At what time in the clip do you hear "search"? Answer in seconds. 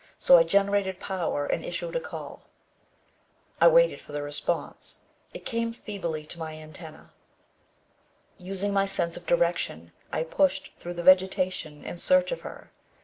11.99-12.31